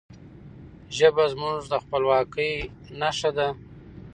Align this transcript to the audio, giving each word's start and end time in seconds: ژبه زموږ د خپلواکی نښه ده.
ژبه 0.97 1.23
زموږ 1.33 1.59
د 1.71 1.73
خپلواکی 1.83 2.51
نښه 2.99 3.31
ده. 3.37 3.47